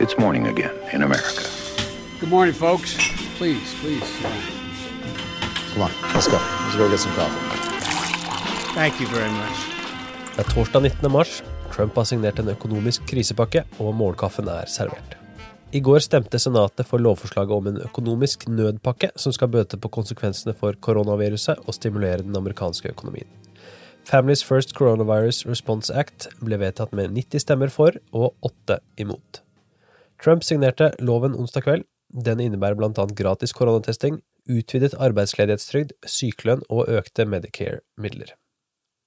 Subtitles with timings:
[0.00, 1.42] It's morning again in America.
[2.20, 2.94] Good morning, folks.
[3.36, 4.08] Please, please.
[5.72, 6.38] Come on, let's go.
[6.38, 7.42] Let's go get some coffee.
[8.74, 9.58] Thank you very much.
[10.36, 11.12] Det er torsdag 19.
[11.12, 11.42] mars.
[11.74, 15.16] Trump har signert en økonomisk krisepakke, og morgenkaffen er servert.
[15.72, 20.54] I går stemte Senatet for lovforslaget om en økonomisk nødpakke som skal bøte på konsekvensene
[20.54, 23.26] for koronaviruset og stimulere den amerikanske økonomien.
[24.06, 29.42] Families First Coronavirus Response Act ble vedtatt med 90 stemmer for og 8 imot.
[30.22, 31.86] Trump signerte loven onsdag kveld.
[32.08, 33.06] Den innebærer bl.a.
[33.14, 38.32] gratis koronatesting, utvidet arbeidsledighetstrygd, sykelønn og økte Medicare-midler.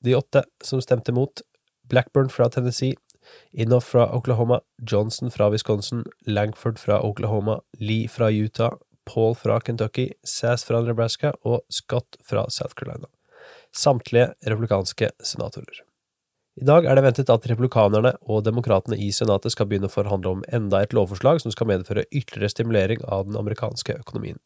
[0.05, 1.41] De åtte som stemte mot,
[1.89, 2.95] Blackburn fra Tennessee,
[3.53, 4.61] Inhoff fra Oklahoma,
[4.91, 11.33] Johnson fra Wisconsin, Langford fra Oklahoma, Lee fra Utah, Paul fra Kentucky, Sass fra Nebraska
[11.43, 13.09] og Scott fra South Carolina.
[13.73, 15.83] Samtlige republikanske senatorer.
[16.61, 20.35] I dag er det ventet at republikanerne og demokratene i senatet skal begynne å forhandle
[20.35, 24.37] om enda et lovforslag som skal medføre ytterligere stimulering av den amerikanske økonomien.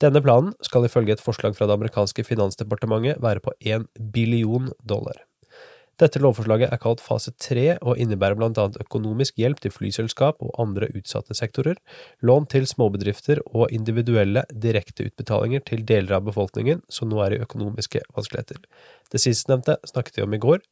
[0.00, 3.84] Denne planen skal ifølge et forslag fra det amerikanske finansdepartementet være på én
[4.16, 5.20] billion dollar.
[6.00, 10.56] Dette lovforslaget er kalt fase tre og innebærer blant annet økonomisk hjelp til flyselskap og
[10.64, 11.76] andre utsatte sektorer,
[12.24, 18.06] lån til småbedrifter og individuelle direkteutbetalinger til deler av befolkningen som nå er i økonomiske
[18.16, 18.64] vanskeligheter.
[19.12, 20.64] Det sistnevnte snakket vi om i går.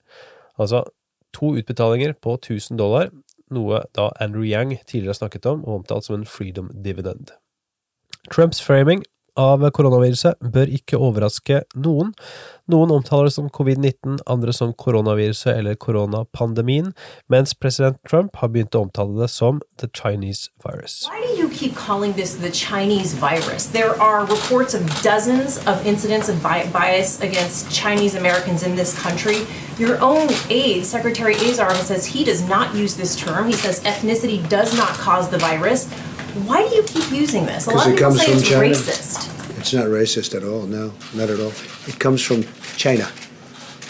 [0.58, 0.84] Altså
[1.32, 3.10] to utbetalinger på 1000 dollar,
[3.50, 7.30] noe da Andrew Yang tidligere har snakket om og omtalt som en freedom dividend.
[8.30, 9.04] Trumps framing
[9.39, 12.14] av koronaviruset bør ikke overraske noen.
[12.70, 16.92] Noen omtaler det som covid-19, andre som koronaviruset eller koronapandemien,
[17.28, 21.08] mens president Trump har begynt å omtale det som the Chinese virus.
[21.11, 23.67] Why do you keep calling this the Chinese virus?
[23.67, 29.47] There are reports of dozens of incidents of bias against Chinese Americans in this country.
[29.78, 33.47] Your own aide, Secretary Azar, says he does not use this term.
[33.47, 35.89] He says ethnicity does not cause the virus.
[36.47, 37.67] Why do you keep using this?
[37.67, 38.67] A lot of people say it's China.
[38.69, 39.59] racist.
[39.59, 40.62] It's not racist at all.
[40.62, 41.53] No, not at all.
[41.86, 42.45] It comes from
[42.77, 43.11] China.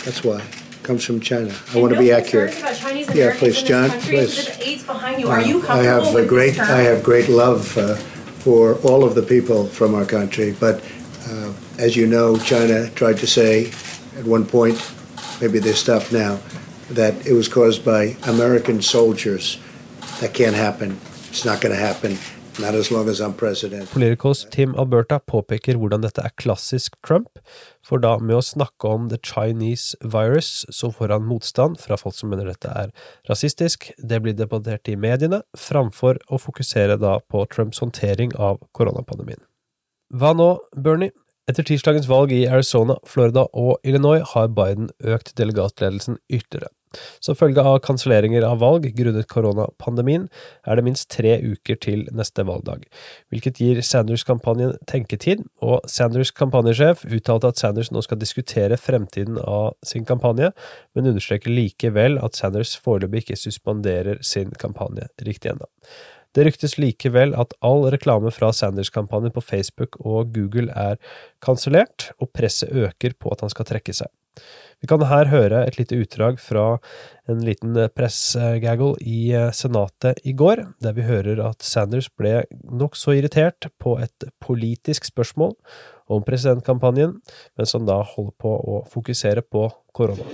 [0.05, 0.41] That's why.
[0.41, 1.50] It comes from China.
[1.69, 2.56] I and want no to be accurate.
[3.15, 3.91] yeah, please, John.
[3.91, 4.84] Please.
[4.84, 5.29] behind you.
[5.29, 6.59] Are you I have a great.
[6.59, 10.83] I have great love uh, for all of the people from our country, but
[11.29, 13.67] uh, as you know, China tried to say
[14.19, 14.77] at one point,
[15.41, 16.41] maybe they stopped now,
[16.91, 19.59] that it was caused by American soldiers.
[20.21, 20.99] That can't happen.
[21.31, 21.47] It's
[24.51, 27.39] Tim Alberta påpeker hvordan dette er klassisk Trump,
[27.87, 32.17] for da med å snakke om the Chinese virus, så får han motstand fra folk
[32.19, 32.91] som mener dette er
[33.31, 39.41] rasistisk, det blir debattert i mediene, framfor å fokusere da på Trumps håndtering av koronapandemien.
[40.11, 41.15] Hva nå, Bernie?
[41.47, 46.75] Etter tirsdagens valg i Arizona, Florida og Illinois har Biden økt delegatledelsen ytterligere.
[47.23, 50.27] Som følge av kanselleringer av valg grunnet koronapandemien
[50.67, 52.87] er det minst tre uker til neste valgdag,
[53.31, 59.77] hvilket gir Sanders-kampanjen tenketid, og Sanders' kampanjesjef uttalte at Sanders nå skal diskutere fremtiden av
[59.87, 60.50] sin kampanje,
[60.95, 65.71] men understreker likevel at Sanders foreløpig ikke suspenderer sin kampanje riktig ennå.
[66.34, 70.99] Det ryktes likevel at all reklame fra Sanders-kampanjen på Facebook og Google er
[71.43, 74.11] kansellert, og presset øker på at han skal trekke seg.
[74.81, 76.79] Vi kan her høre et lite utdrag fra
[77.29, 83.19] en liten pressgaggle i eh, Senatet i går, der vi hører at Sanders ble nokså
[83.19, 85.53] irritert på et politisk spørsmål
[86.11, 87.19] om presidentkampanjen,
[87.61, 90.25] mens han da holder på å fokusere på korona.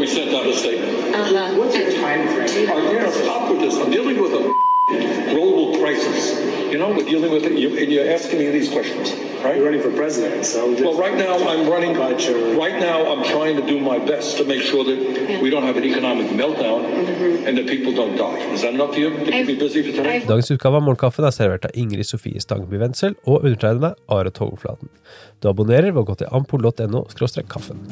[0.00, 1.14] We sent out a statement.
[1.14, 1.58] Uh-huh.
[1.58, 2.70] What's your time frame?
[2.70, 3.76] Are you going to stop with this?
[3.76, 4.44] I'm dealing with a
[5.32, 6.38] global crisis.
[6.72, 9.12] You know, we're dealing with it, you, and you're asking me these questions,
[9.44, 9.56] right?
[9.56, 11.90] You're running for president, so well, right now I'm running.
[12.00, 15.76] Right now, I'm trying to do my best to make sure that we don't have
[15.76, 17.46] an economic meltdown mm-hmm.
[17.46, 18.38] and that people don't die.
[18.52, 20.20] Is that enough for you to keep me busy for today?
[20.26, 24.92] Dagens utgave av Morgenkaffen er servert av Ingrid Sofie Stangby Wendsel og undertegnede Are Togflaten.
[25.40, 27.06] Du abonnerer ved å gå til ampol.no
[27.48, 27.84] kaffen.